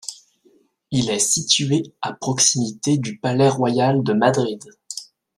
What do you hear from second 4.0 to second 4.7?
de Madrid.